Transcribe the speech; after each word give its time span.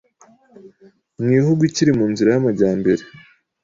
Mu 1.21 1.29
ihugu 1.39 1.61
ikiri 1.69 1.91
mu 1.99 2.05
nzira 2.11 2.29
y'amajyamere 2.31 3.03